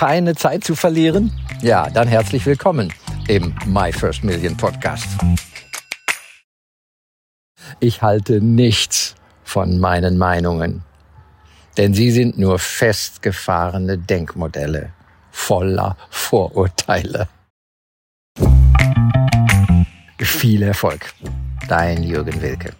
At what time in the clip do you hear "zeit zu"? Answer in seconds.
0.34-0.74